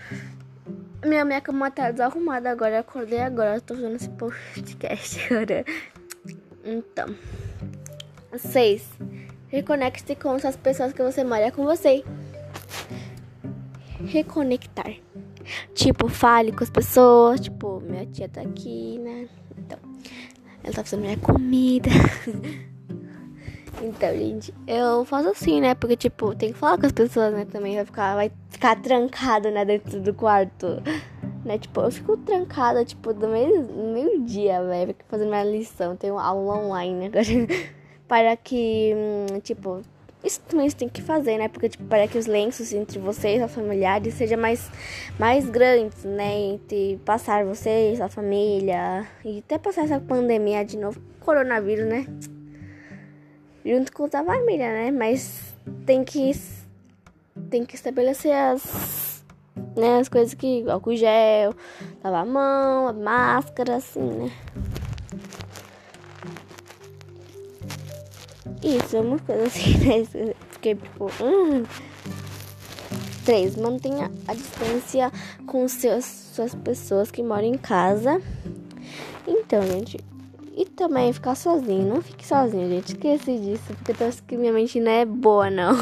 minha, 1.05 1.23
minha 1.23 1.39
cama 1.39 1.71
tá 1.71 1.91
desarrumada 1.91 2.51
agora, 2.51 2.79
acordei 2.79 3.21
agora, 3.21 3.61
tô 3.61 3.73
fazendo 3.73 3.95
esse 3.95 4.09
podcast 4.09 5.19
agora. 5.33 5.65
Então, 6.65 7.07
seis, 8.37 8.85
reconecte 9.47 10.13
com 10.15 10.31
as 10.31 10.57
pessoas 10.57 10.91
que 10.91 11.01
você 11.01 11.23
mora 11.23 11.51
com 11.51 11.63
você 11.63 12.03
reconectar. 14.05 14.93
Tipo, 15.73 16.07
fale 16.07 16.51
com 16.51 16.63
as 16.63 16.69
pessoas. 16.69 17.39
Tipo, 17.39 17.81
minha 17.81 18.05
tia 18.05 18.29
tá 18.29 18.41
aqui, 18.41 18.99
né? 18.99 19.27
Então, 19.57 19.79
ela 20.63 20.73
tá 20.73 20.83
fazendo 20.83 21.01
minha 21.01 21.17
comida. 21.17 21.89
então, 23.81 24.09
gente, 24.13 24.53
eu 24.67 25.05
faço 25.05 25.29
assim, 25.29 25.61
né? 25.61 25.75
Porque, 25.75 25.95
tipo, 25.95 26.35
tem 26.35 26.51
que 26.53 26.59
falar 26.59 26.77
com 26.77 26.85
as 26.85 26.91
pessoas, 26.91 27.33
né? 27.33 27.45
Também 27.45 27.75
vai 27.75 27.85
ficar, 27.85 28.15
vai 28.15 28.31
ficar 28.49 28.75
trancado, 28.81 29.49
né? 29.51 29.65
Dentro 29.65 29.99
do 29.99 30.13
quarto. 30.13 30.81
Né? 31.43 31.57
Tipo, 31.57 31.81
eu 31.81 31.91
fico 31.91 32.17
trancada, 32.17 32.85
tipo, 32.85 33.13
do 33.13 33.27
meio, 33.27 33.63
meio 33.93 34.21
dia, 34.23 34.63
velho. 34.63 34.95
Fazendo 35.07 35.29
minha 35.29 35.43
lição. 35.43 35.95
Tenho 35.95 36.17
aula 36.19 36.57
online 36.57 37.07
agora. 37.07 37.25
Para 38.07 38.35
que, 38.35 38.93
hum, 38.93 39.39
tipo, 39.39 39.81
isso 40.23 40.39
também 40.41 40.69
você 40.69 40.75
tem 40.75 40.89
que 40.89 41.01
fazer, 41.01 41.37
né? 41.37 41.47
Porque, 41.47 41.69
tipo, 41.69 41.83
para 41.85 42.07
que 42.07 42.17
os 42.17 42.27
lenços 42.27 42.71
entre 42.73 42.99
vocês, 42.99 43.43
os 43.43 43.51
familiares, 43.51 44.13
sejam 44.13 44.39
mais, 44.39 44.69
mais 45.17 45.49
grandes, 45.49 46.03
né? 46.03 46.33
Entre 46.33 46.99
passar 47.03 47.43
vocês, 47.43 47.99
a 47.99 48.07
família, 48.07 49.07
e 49.25 49.39
até 49.39 49.57
passar 49.57 49.85
essa 49.85 49.99
pandemia 49.99 50.63
de 50.63 50.77
novo, 50.77 51.01
coronavírus, 51.19 51.85
né? 51.85 52.05
Junto 53.65 53.91
com 53.91 54.05
a 54.05 54.23
família, 54.23 54.71
né? 54.71 54.91
Mas 54.91 55.55
tem 55.85 56.03
que, 56.03 56.31
tem 57.49 57.65
que 57.65 57.75
estabelecer 57.75 58.33
as, 58.33 59.23
né, 59.75 59.99
as 59.99 60.09
coisas 60.09 60.33
que, 60.33 60.69
álcool 60.69 60.95
gel, 60.95 61.53
lavar 62.03 62.21
a 62.21 62.25
mão, 62.25 62.87
a 62.87 62.93
máscara, 62.93 63.77
assim, 63.77 64.01
né? 64.01 64.31
Isso, 68.63 68.95
é 68.95 69.01
uma 69.01 69.19
coisa 69.19 69.43
assim, 69.43 69.77
né? 69.79 70.33
Fiquei 70.51 70.75
tipo. 70.75 71.05
Hum. 71.21 71.63
3. 73.25 73.55
Mantenha 73.55 74.11
a 74.27 74.33
distância 74.33 75.11
com 75.45 75.67
seus, 75.67 76.05
suas 76.05 76.55
pessoas 76.55 77.11
que 77.11 77.21
moram 77.21 77.45
em 77.45 77.57
casa. 77.57 78.21
Então, 79.27 79.61
gente. 79.63 79.99
E 80.55 80.65
também 80.65 81.13
ficar 81.13 81.35
sozinho. 81.35 81.87
Não 81.87 82.01
fique 82.01 82.25
sozinho, 82.25 82.67
gente. 82.67 82.89
Esqueci 82.89 83.39
disso. 83.39 83.73
Porque 83.75 83.93
parece 83.93 84.21
que 84.23 84.35
minha 84.35 84.51
mente 84.51 84.79
não 84.79 84.91
é 84.91 85.05
boa, 85.05 85.49
não. 85.49 85.75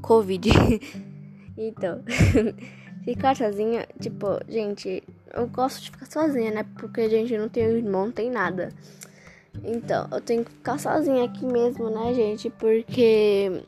Covid. 0.00 0.50
então. 1.56 2.02
ficar 3.04 3.36
sozinha, 3.36 3.86
tipo, 4.00 4.26
gente, 4.48 5.02
eu 5.34 5.46
gosto 5.48 5.82
de 5.82 5.90
ficar 5.90 6.06
sozinha, 6.06 6.50
né? 6.50 6.66
Porque 6.78 7.02
a 7.02 7.08
gente 7.08 7.36
não 7.36 7.48
tem 7.48 7.64
irmão, 7.64 8.06
não 8.06 8.12
tem 8.12 8.30
nada. 8.30 8.70
Então, 9.64 10.08
eu 10.10 10.20
tenho 10.20 10.44
que 10.44 10.52
ficar 10.52 10.78
sozinha 10.78 11.24
aqui 11.24 11.44
mesmo, 11.44 11.90
né, 11.90 12.14
gente? 12.14 12.50
Porque 12.50 13.62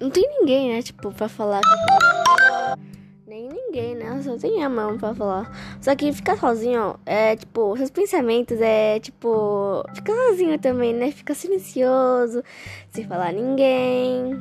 não 0.00 0.10
tem 0.10 0.28
ninguém, 0.38 0.72
né, 0.72 0.82
tipo, 0.82 1.12
pra 1.12 1.28
falar. 1.28 1.62
Nem 3.26 3.48
ninguém, 3.48 3.94
né? 3.96 4.22
Só 4.22 4.36
tem 4.36 4.62
a 4.62 4.68
mão 4.68 4.96
pra 4.98 5.14
falar. 5.14 5.50
Só 5.80 5.94
que 5.96 6.12
ficar 6.12 6.36
sozinho, 6.38 6.96
é 7.04 7.34
tipo, 7.34 7.76
seus 7.76 7.90
pensamentos 7.90 8.60
é 8.60 9.00
tipo. 9.00 9.82
Ficar 9.94 10.14
sozinho 10.14 10.58
também, 10.58 10.94
né? 10.94 11.10
Fica 11.10 11.34
silencioso, 11.34 12.44
sem 12.90 13.04
falar 13.06 13.32
ninguém. 13.32 14.38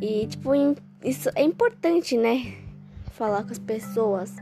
E, 0.00 0.26
tipo, 0.26 0.52
isso 1.04 1.28
é 1.34 1.42
importante, 1.42 2.16
né? 2.16 2.54
Falar 3.12 3.42
com 3.44 3.50
as 3.50 3.58
pessoas. 3.58 4.34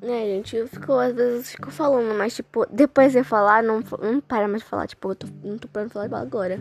Né, 0.00 0.26
gente, 0.26 0.54
eu 0.54 0.68
fico, 0.68 0.92
às 0.92 1.14
vezes, 1.14 1.52
fico 1.52 1.70
falando, 1.70 2.16
mas, 2.18 2.36
tipo, 2.36 2.66
depois 2.70 3.12
de 3.12 3.24
falar, 3.24 3.62
não, 3.62 3.80
não 3.80 4.20
para 4.20 4.46
mais 4.46 4.62
de 4.62 4.68
falar, 4.68 4.86
tipo, 4.86 5.10
eu 5.10 5.16
tô, 5.16 5.26
não 5.42 5.56
tô 5.56 5.66
parando 5.68 5.88
de 5.88 5.94
falar 5.94 6.20
agora. 6.20 6.60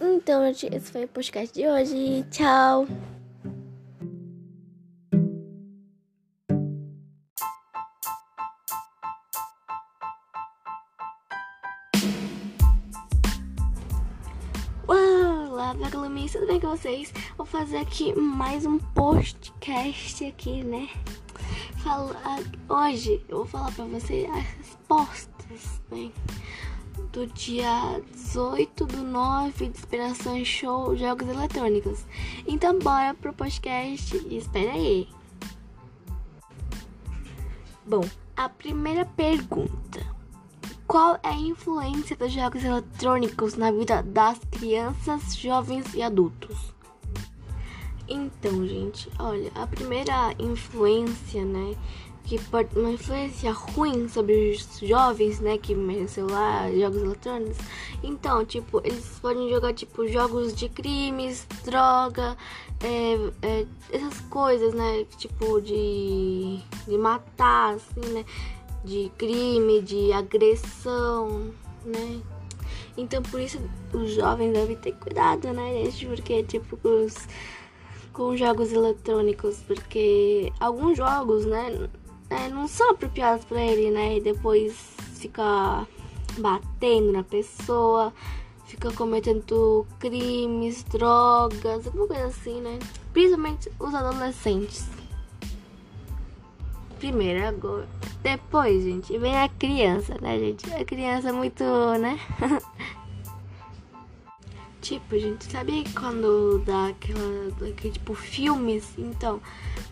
Então, 0.00 0.46
gente, 0.46 0.72
esse 0.72 0.92
foi 0.92 1.04
o 1.04 1.08
podcast 1.08 1.52
de 1.52 1.66
hoje. 1.66 2.24
Tchau! 2.30 2.86
Olá, 14.86 15.72
Vagalumis, 15.72 16.32
tudo 16.32 16.46
bem 16.46 16.60
com 16.60 16.68
vocês? 16.68 17.12
Vou 17.36 17.44
fazer 17.44 17.78
aqui 17.78 18.14
mais 18.14 18.64
um 18.64 18.78
podcast 18.78 20.24
aqui, 20.24 20.62
né? 20.62 20.88
Falar 21.78 22.40
hoje 22.68 23.24
eu 23.28 23.38
vou 23.38 23.46
falar 23.46 23.72
para 23.72 23.84
você 23.84 24.28
as 24.32 24.44
respostas 24.58 25.80
né, 25.90 26.10
do 27.12 27.26
dia 27.26 28.02
18 28.12 28.86
do 28.86 29.02
9 29.02 29.68
de 29.68 29.78
Inspiração 29.78 30.44
Show 30.44 30.96
Jogos 30.96 31.28
Eletrônicos. 31.28 32.04
Então 32.46 32.78
bora 32.78 33.14
pro 33.14 33.32
podcast 33.32 34.16
e 34.28 34.36
espera 34.36 34.72
aí. 34.72 35.08
Bom, 37.86 38.04
a 38.36 38.48
primeira 38.48 39.04
pergunta. 39.04 40.06
Qual 40.86 41.16
é 41.22 41.28
a 41.28 41.34
influência 41.34 42.16
dos 42.16 42.32
jogos 42.32 42.64
eletrônicos 42.64 43.54
na 43.54 43.70
vida 43.70 44.02
das 44.02 44.38
crianças, 44.50 45.36
jovens 45.36 45.94
e 45.94 46.02
adultos? 46.02 46.77
Então, 48.08 48.66
gente, 48.66 49.10
olha, 49.18 49.50
a 49.54 49.66
primeira 49.66 50.34
influência, 50.38 51.44
né, 51.44 51.76
que 52.24 52.38
pode 52.38 52.78
uma 52.78 52.90
influência 52.90 53.52
ruim 53.52 54.08
sobre 54.08 54.50
os 54.50 54.78
jovens, 54.80 55.40
né, 55.40 55.58
que 55.58 55.74
mexem 55.74 56.08
celular, 56.08 56.72
jogos 56.72 57.02
eletrônicos. 57.02 57.58
Então, 58.02 58.44
tipo, 58.44 58.80
eles 58.84 59.18
podem 59.20 59.48
jogar 59.50 59.72
tipo 59.74 60.06
jogos 60.08 60.54
de 60.54 60.68
crimes, 60.68 61.46
droga, 61.64 62.36
é, 62.80 63.46
é, 63.46 63.66
essas 63.92 64.20
coisas, 64.22 64.72
né, 64.74 65.04
tipo 65.16 65.60
de 65.60 66.60
de 66.86 66.96
matar, 66.98 67.74
assim, 67.74 68.12
né, 68.12 68.24
de 68.84 69.10
crime, 69.18 69.82
de 69.82 70.12
agressão, 70.12 71.50
né. 71.84 72.20
Então, 72.96 73.22
por 73.22 73.40
isso 73.40 73.58
os 73.92 74.10
jovens 74.12 74.52
devem 74.52 74.76
ter 74.76 74.92
cuidado, 74.92 75.52
né, 75.52 75.84
gente, 75.84 76.06
porque 76.06 76.42
tipo 76.42 76.78
os 76.86 77.14
com 78.18 78.36
jogos 78.36 78.72
eletrônicos, 78.72 79.58
porque 79.64 80.52
alguns 80.58 80.98
jogos, 80.98 81.46
né, 81.46 81.88
é, 82.28 82.48
não 82.48 82.66
são 82.66 82.90
apropriados 82.90 83.44
para 83.44 83.62
ele, 83.62 83.92
né? 83.92 84.16
E 84.16 84.20
depois 84.20 84.76
fica 85.14 85.86
batendo 86.36 87.12
na 87.12 87.22
pessoa, 87.22 88.12
fica 88.66 88.90
cometendo 88.90 89.86
crimes, 90.00 90.82
drogas, 90.82 91.86
alguma 91.86 92.08
coisa 92.08 92.26
assim, 92.26 92.60
né? 92.60 92.80
Principalmente 93.12 93.70
os 93.78 93.94
adolescentes. 93.94 94.88
Primeiro, 96.98 97.46
agora. 97.46 97.88
Depois, 98.20 98.82
gente, 98.82 99.16
vem 99.16 99.38
a 99.38 99.48
criança, 99.48 100.16
né, 100.20 100.36
gente? 100.40 100.68
A 100.74 100.84
criança 100.84 101.28
é 101.28 101.32
muito, 101.32 101.62
né? 102.00 102.18
Tipo, 104.88 105.18
gente, 105.18 105.44
sabe 105.52 105.84
quando 105.92 106.62
dá 106.64 106.86
aquela, 106.86 107.48
aquele 107.70 107.92
tipo 107.92 108.14
filmes? 108.14 108.94
Então, 108.96 109.38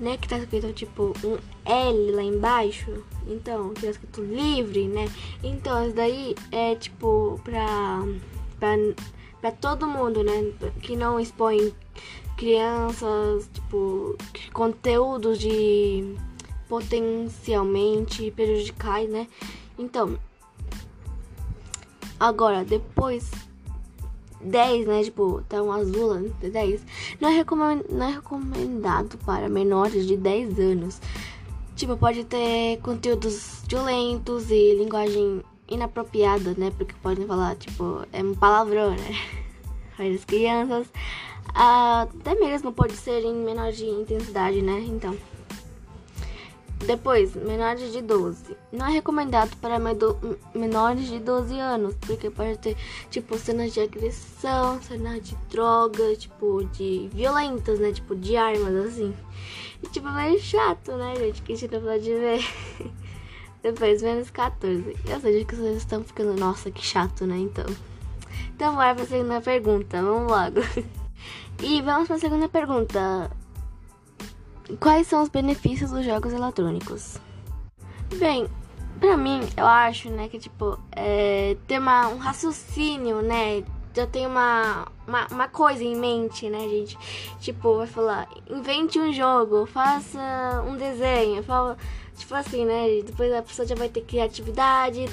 né, 0.00 0.16
que 0.16 0.26
tá 0.26 0.38
escrito 0.38 0.72
tipo 0.72 1.12
um 1.22 1.36
L 1.66 2.12
lá 2.12 2.22
embaixo? 2.22 3.04
Então, 3.28 3.74
que 3.74 3.82
tá 3.82 3.88
escrito 3.88 4.22
livre, 4.22 4.88
né? 4.88 5.06
Então, 5.42 5.84
isso 5.84 5.94
daí 5.94 6.34
é 6.50 6.74
tipo 6.76 7.38
pra, 7.44 8.02
pra, 8.58 8.74
pra 9.38 9.52
todo 9.52 9.86
mundo, 9.86 10.24
né? 10.24 10.50
Que 10.80 10.96
não 10.96 11.20
expõe 11.20 11.74
crianças, 12.38 13.50
tipo, 13.52 14.16
conteúdos 14.54 15.38
de 15.38 16.16
potencialmente 16.70 18.30
prejudicais, 18.30 19.10
né? 19.10 19.28
Então, 19.78 20.18
agora, 22.18 22.64
depois 22.64 23.45
10, 24.46 24.86
né? 24.86 25.02
Tipo, 25.04 25.42
tá 25.48 25.62
um 25.62 25.72
azul, 25.72 26.14
né? 26.14 26.30
10. 26.40 26.82
Não 27.20 27.28
é, 27.28 27.44
não 27.90 28.06
é 28.06 28.12
recomendado 28.12 29.18
para 29.18 29.48
menores 29.48 30.06
de 30.06 30.16
10 30.16 30.58
anos. 30.58 31.00
Tipo, 31.74 31.96
pode 31.96 32.24
ter 32.24 32.78
conteúdos 32.82 33.62
violentos 33.68 34.50
e 34.50 34.74
linguagem 34.74 35.42
inapropriada, 35.68 36.54
né? 36.56 36.72
Porque 36.76 36.94
podem 37.02 37.26
falar, 37.26 37.56
tipo, 37.56 38.06
é 38.12 38.22
um 38.22 38.34
palavrão, 38.34 38.90
né? 38.90 39.16
Para 39.96 40.06
as 40.06 40.24
crianças. 40.24 40.86
Até 41.54 42.34
mesmo 42.34 42.72
pode 42.72 42.94
ser 42.94 43.24
em 43.24 43.34
menor 43.34 43.72
de 43.72 43.84
intensidade, 43.84 44.62
né? 44.62 44.84
Então. 44.86 45.16
Depois, 46.84 47.34
menores 47.34 47.90
de 47.92 48.02
12. 48.02 48.56
Não 48.70 48.86
é 48.86 48.90
recomendado 48.90 49.56
para 49.56 49.78
menores 50.54 51.06
de 51.06 51.18
12 51.18 51.58
anos, 51.58 51.94
porque 52.00 52.30
pode 52.30 52.58
ter, 52.58 52.76
tipo, 53.10 53.38
cenas 53.38 53.72
de 53.72 53.80
agressão, 53.80 54.80
cenas 54.82 55.22
de 55.22 55.34
droga, 55.50 56.14
tipo, 56.16 56.64
de 56.72 57.08
violentas, 57.12 57.80
né? 57.80 57.92
Tipo, 57.92 58.14
de 58.14 58.36
armas, 58.36 58.74
assim. 58.86 59.14
E, 59.82 59.88
tipo, 59.88 60.10
meio 60.10 60.38
chato, 60.38 60.92
né, 60.92 61.16
gente? 61.16 61.42
Que 61.42 61.54
a 61.54 61.56
gente 61.56 61.72
não 61.72 61.80
pode 61.80 62.12
ver. 62.12 62.44
Depois, 63.62 64.02
menos 64.02 64.30
14. 64.30 64.96
Eu 65.08 65.20
sei 65.20 65.44
que 65.44 65.56
vocês 65.56 65.78
estão 65.78 66.04
ficando, 66.04 66.38
nossa, 66.38 66.70
que 66.70 66.84
chato, 66.84 67.26
né? 67.26 67.38
Então. 67.38 67.66
Então, 68.54 68.74
bora 68.74 68.94
pra 68.94 69.06
segunda 69.06 69.40
pergunta. 69.40 70.00
Vamos 70.02 70.30
logo. 70.30 70.60
E 71.62 71.80
vamos 71.80 72.06
pra 72.06 72.18
segunda 72.18 72.50
pergunta. 72.50 73.30
Quais 74.80 75.06
são 75.06 75.22
os 75.22 75.28
benefícios 75.28 75.90
dos 75.90 76.04
jogos 76.04 76.32
eletrônicos? 76.32 77.18
Bem, 78.18 78.48
pra 78.98 79.16
mim, 79.16 79.40
eu 79.56 79.66
acho, 79.66 80.10
né, 80.10 80.28
que 80.28 80.38
tipo, 80.38 80.78
é, 80.92 81.56
ter 81.66 81.78
uma, 81.78 82.08
um 82.08 82.18
raciocínio, 82.18 83.22
né? 83.22 83.62
Eu 83.94 84.06
tenho 84.06 84.28
uma, 84.28 84.88
uma, 85.06 85.26
uma, 85.28 85.48
coisa 85.48 85.82
em 85.82 85.96
mente, 85.96 86.50
né, 86.50 86.60
gente? 86.68 86.98
Tipo, 87.40 87.78
vai 87.78 87.86
falar, 87.86 88.28
invente 88.50 88.98
um 88.98 89.10
jogo, 89.10 89.64
faça 89.66 90.62
um 90.68 90.76
desenho, 90.76 91.42
fala, 91.42 91.78
tipo 92.14 92.34
assim, 92.34 92.66
né? 92.66 93.02
Depois 93.04 93.32
a 93.32 93.42
pessoa 93.42 93.66
já 93.66 93.74
vai 93.74 93.88
ter 93.88 94.02
criatividade, 94.02 95.08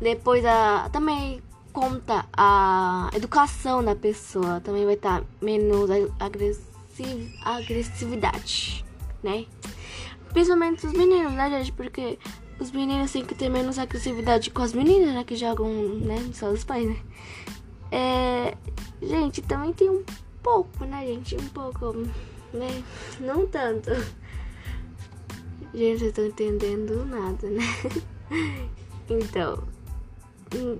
depois 0.00 0.44
a. 0.44 0.88
Também 0.90 1.40
conta 1.72 2.26
a 2.32 3.10
educação 3.14 3.84
da 3.84 3.94
pessoa, 3.94 4.60
também 4.60 4.84
vai 4.84 4.94
estar 4.94 5.20
tá 5.20 5.26
menos 5.40 5.88
agressiva 6.18 6.69
agressividade, 7.42 8.84
né? 9.22 9.46
Principalmente 10.32 10.86
os 10.86 10.92
meninos, 10.92 11.32
né, 11.32 11.50
gente? 11.50 11.72
Porque 11.72 12.18
os 12.58 12.70
meninos 12.70 13.10
têm 13.10 13.24
que 13.24 13.34
ter 13.34 13.48
menos 13.48 13.78
agressividade 13.78 14.50
com 14.50 14.62
as 14.62 14.72
meninas, 14.72 15.14
né? 15.14 15.24
Que 15.24 15.36
jogam, 15.36 15.68
né? 15.96 16.30
Só 16.32 16.50
os 16.50 16.64
pais, 16.64 16.88
né? 16.88 16.96
É... 17.90 18.56
Gente, 19.02 19.42
também 19.42 19.72
tem 19.72 19.90
um 19.90 20.04
pouco, 20.42 20.84
né, 20.84 21.06
gente? 21.06 21.36
Um 21.36 21.48
pouco, 21.48 21.92
né? 22.52 22.82
Não 23.18 23.46
tanto. 23.46 23.90
Gente, 25.74 25.98
vocês 25.98 26.10
estão 26.10 26.26
entendendo 26.26 27.04
nada, 27.06 27.48
né? 27.48 27.62
Então, 29.12 29.64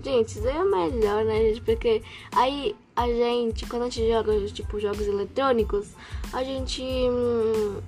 gente, 0.03 0.39
isso 0.39 0.49
é 0.49 0.65
melhor, 0.65 1.25
né, 1.25 1.41
gente? 1.41 1.61
Porque 1.61 2.03
aí 2.33 2.77
a 2.97 3.07
gente, 3.07 3.67
quando 3.67 3.83
a 3.83 3.89
gente 3.89 4.11
joga, 4.11 4.47
tipo, 4.47 4.81
jogos 4.81 5.07
eletrônicos, 5.07 5.89
a 6.33 6.43
gente. 6.43 6.83
Hum, 6.83 7.81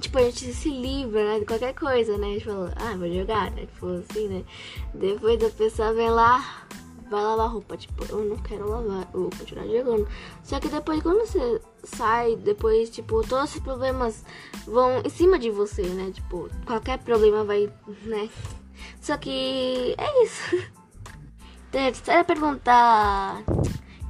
tipo, 0.00 0.18
a 0.18 0.22
gente 0.22 0.52
se 0.52 0.70
livra, 0.70 1.24
né, 1.24 1.40
de 1.40 1.46
qualquer 1.46 1.74
coisa, 1.74 2.18
né? 2.18 2.26
A 2.26 2.30
gente 2.30 2.44
fala, 2.44 2.72
ah, 2.76 2.96
vou 2.96 3.12
jogar, 3.12 3.50
né? 3.52 3.66
Tipo 3.66 3.86
assim, 3.86 4.28
né? 4.28 4.44
Depois 4.92 5.42
a 5.42 5.50
pessoa 5.50 5.92
vem 5.92 6.10
lá, 6.10 6.66
vai 7.10 7.22
lavar 7.22 7.50
roupa. 7.50 7.76
Tipo, 7.76 8.04
eu 8.08 8.24
não 8.24 8.36
quero 8.38 8.68
lavar, 8.68 9.08
eu 9.14 9.20
vou 9.22 9.30
continuar 9.30 9.66
jogando. 9.66 10.08
Só 10.42 10.58
que 10.58 10.68
depois, 10.68 11.02
quando 11.02 11.26
você 11.26 11.60
sai, 11.84 12.36
depois, 12.36 12.90
tipo, 12.90 13.26
todos 13.26 13.50
esses 13.50 13.62
problemas 13.62 14.24
vão 14.66 15.00
em 15.04 15.08
cima 15.10 15.38
de 15.38 15.50
você, 15.50 15.82
né? 15.82 16.10
Tipo, 16.12 16.48
qualquer 16.66 16.98
problema 16.98 17.44
vai, 17.44 17.70
né? 18.02 18.28
Só 19.00 19.16
que 19.16 19.94
é 19.96 20.24
isso. 20.24 20.56
Terceira 21.74 22.22
pergunta. 22.22 22.72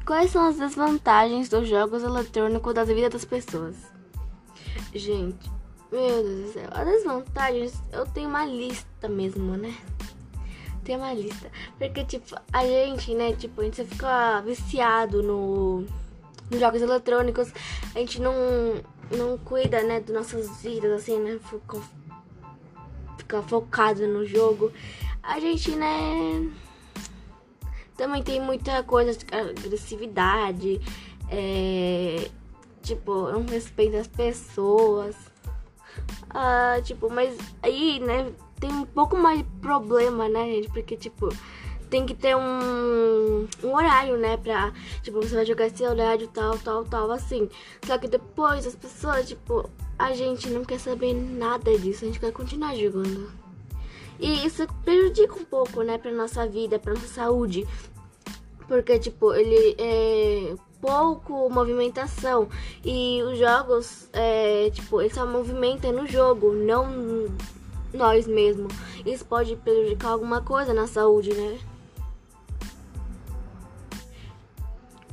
Quais 0.05 0.31
são 0.31 0.47
as 0.47 0.59
desvantagens 0.59 1.49
dos 1.49 1.67
jogos 1.67 2.03
eletrônicos 2.03 2.75
da 2.75 2.85
vida 2.85 3.09
das 3.09 3.25
pessoas? 3.25 3.75
Gente, 4.95 5.51
meu 5.91 6.23
Deus 6.23 6.41
do 6.43 6.53
céu. 6.53 6.69
As 6.71 6.87
desvantagens, 6.87 7.83
eu 7.91 8.05
tenho 8.05 8.29
uma 8.29 8.45
lista 8.45 9.09
mesmo, 9.09 9.57
né? 9.57 9.75
Tem 10.85 10.95
uma 10.95 11.15
lista. 11.15 11.51
Porque, 11.79 12.05
tipo, 12.05 12.37
a 12.53 12.67
gente, 12.67 13.15
né? 13.15 13.33
Tipo, 13.33 13.63
a 13.63 13.65
gente 13.65 13.83
fica 13.83 14.43
viciado 14.43 15.23
no, 15.23 15.87
nos 16.51 16.61
jogos 16.61 16.83
eletrônicos. 16.83 17.51
A 17.95 17.99
gente 17.99 18.21
não, 18.21 18.35
não 19.11 19.39
cuida, 19.39 19.83
né? 19.83 20.01
Das 20.01 20.15
nossas 20.15 20.61
vidas, 20.61 20.93
assim, 20.93 21.19
né? 21.19 21.41
Fica, 21.43 21.81
fica 23.17 23.41
focado 23.41 24.07
no 24.07 24.27
jogo. 24.27 24.71
A 25.23 25.41
gente, 25.41 25.71
né? 25.75 26.53
Também 27.97 28.23
tem 28.23 28.41
muita 28.41 28.83
coisa 28.83 29.17
de 29.17 29.25
agressividade, 29.33 30.81
é, 31.31 32.29
tipo, 32.83 33.31
não 33.31 33.45
respeito 33.47 33.97
as 33.97 34.09
pessoas. 34.09 35.17
Ah, 36.31 36.81
tipo, 36.83 37.09
mas 37.09 37.37
aí, 37.63 38.01
né, 38.01 38.33
tem 38.59 38.71
um 38.73 38.85
pouco 38.85 39.17
mais 39.17 39.39
de 39.39 39.45
problema, 39.61 40.29
né, 40.29 40.47
gente? 40.47 40.69
Porque, 40.71 40.97
tipo, 40.97 41.29
tem 41.89 42.05
que 42.05 42.15
ter 42.15 42.37
um, 42.37 43.47
um 43.63 43.75
horário, 43.75 44.17
né? 44.17 44.37
Pra, 44.37 44.73
tipo, 45.03 45.21
você 45.21 45.35
vai 45.35 45.47
jogar 45.47 45.67
esse 45.67 45.85
horário, 45.85 46.27
tal, 46.29 46.59
tal, 46.59 46.85
tal, 46.85 47.11
assim. 47.13 47.49
Só 47.87 47.97
que 47.99 48.09
depois 48.09 48.67
as 48.67 48.75
pessoas, 48.75 49.29
tipo, 49.29 49.71
a 49.97 50.13
gente 50.13 50.51
não 50.51 50.65
quer 50.65 50.81
saber 50.81 51.15
nada 51.15 51.79
disso, 51.79 52.05
a 52.05 52.09
gente 52.09 52.19
quer 52.19 52.33
continuar 52.33 52.75
jogando. 52.75 53.44
E 54.19 54.47
isso 54.47 54.67
prejudica 54.85 55.35
um 55.35 55.45
pouco, 55.45 55.83
né, 55.83 55.99
pra 55.99 56.11
nossa 56.13 56.47
vida, 56.47 56.79
pra 56.79 56.95
nossa 56.95 57.09
saúde. 57.09 57.67
Porque, 58.69 58.99
tipo, 58.99 59.35
ele 59.35 59.77
é 59.79 60.55
pouco 60.81 61.49
movimentação. 61.49 62.49
E 62.85 63.23
os 63.23 63.39
jogos, 63.39 64.09
é, 64.13 64.71
tipo, 64.71 65.01
ele 65.01 65.13
só 65.13 65.27
movimenta 65.27 65.91
no 65.91 66.07
jogo, 66.07 66.53
não 66.53 67.27
nós 67.93 68.27
mesmos. 68.27 68.73
Isso 69.07 69.25
pode 69.25 69.57
prejudicar 69.57 70.13
alguma 70.13 70.43
coisa 70.43 70.75
na 70.75 70.87
saúde, 70.87 71.33
né? 71.33 71.59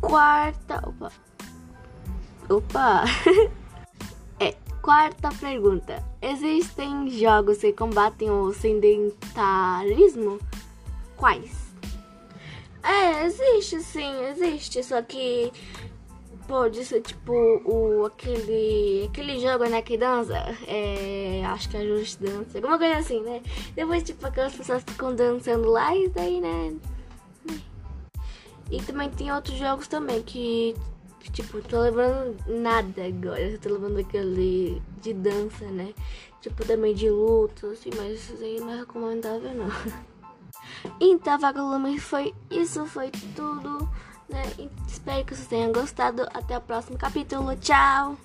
Quarta. 0.02 0.82
Opa. 0.88 1.12
Opa! 2.50 3.04
quarta 4.82 5.30
pergunta. 5.40 6.04
Existem 6.22 7.10
jogos 7.10 7.60
que 7.60 7.72
combatem 7.72 8.30
o 8.30 8.52
sedentarismo? 8.54 10.40
Quais? 11.16 11.72
É, 12.84 13.26
existe 13.26 13.80
sim, 13.82 14.24
existe. 14.26 14.84
Só 14.84 15.02
que 15.02 15.52
pode 16.48 16.84
ser 16.84 17.02
tipo 17.02 17.32
o 17.64 18.06
aquele 18.06 19.08
aquele 19.10 19.40
jogo 19.40 19.64
né 19.70 19.82
que 19.82 19.96
dança 19.96 20.36
é, 20.68 21.42
acho 21.46 21.70
que 21.70 21.78
é 21.78 21.86
Just 21.86 22.20
Dance 22.20 22.58
alguma 22.58 22.78
coisa 22.78 22.98
assim 22.98 23.22
né 23.22 23.42
depois 23.74 24.04
tipo 24.04 24.26
aquelas 24.28 24.54
pessoas 24.54 24.84
ficam 24.84 25.16
dançando 25.16 25.70
lá 25.70 25.96
e 25.96 26.10
daí 26.10 26.42
né 26.42 26.76
e 28.70 28.82
também 28.82 29.10
tem 29.12 29.32
outros 29.32 29.58
jogos 29.58 29.88
também 29.88 30.22
que 30.24 30.76
tipo 31.30 31.62
tô 31.62 31.82
lembrando 31.82 32.36
nada 32.48 33.06
agora 33.06 33.42
eu 33.42 33.60
tô 33.60 33.70
lembrando 33.70 34.00
aquele 34.00 34.82
de 35.02 35.14
dança 35.14 35.66
né 35.66 35.94
tipo 36.42 36.66
também 36.66 36.96
de 36.96 37.10
luta 37.10 37.68
assim 37.68 37.90
mas 37.96 38.14
isso 38.14 38.44
aí 38.44 38.60
não 38.60 38.72
é 38.72 38.78
recomendável 38.78 39.54
não 39.54 39.70
Então, 41.00 41.38
vagalume, 41.40 42.00
foi 42.00 42.34
isso, 42.50 42.86
foi 42.86 43.12
tudo, 43.36 43.90
né? 44.30 44.44
Espero 44.88 45.26
que 45.26 45.36
vocês 45.36 45.48
tenham 45.48 45.72
gostado. 45.72 46.28
Até 46.34 46.58
o 46.58 46.62
próximo 46.62 46.98
capítulo. 46.98 47.56
Tchau! 47.58 48.18